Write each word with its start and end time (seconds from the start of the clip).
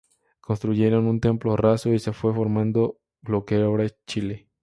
Construyeron 0.39 1.05
un 1.05 1.19
templo 1.19 1.55
raso 1.55 1.93
y 1.93 1.99
se 1.99 2.11
fue 2.11 2.33
formando 2.33 2.97
lo 3.21 3.45
que 3.45 3.57
ahora 3.61 3.85
es 3.85 3.95
Chilla. 4.07 4.39